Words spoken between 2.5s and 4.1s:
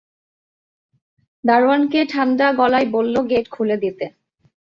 গলায় বলল গেট খুলে দিতে।